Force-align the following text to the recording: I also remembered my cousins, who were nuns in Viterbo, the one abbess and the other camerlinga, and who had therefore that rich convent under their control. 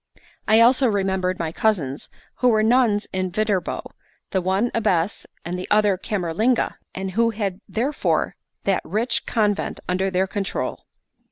I 0.47 0.61
also 0.61 0.87
remembered 0.87 1.37
my 1.37 1.51
cousins, 1.51 2.09
who 2.37 2.47
were 2.49 2.63
nuns 2.63 3.05
in 3.13 3.29
Viterbo, 3.31 3.83
the 4.31 4.41
one 4.41 4.71
abbess 4.73 5.27
and 5.45 5.59
the 5.59 5.67
other 5.69 5.95
camerlinga, 5.95 6.73
and 6.95 7.11
who 7.11 7.29
had 7.29 7.59
therefore 7.69 8.35
that 8.63 8.81
rich 8.83 9.27
convent 9.27 9.79
under 9.87 10.09
their 10.09 10.25
control. 10.25 10.87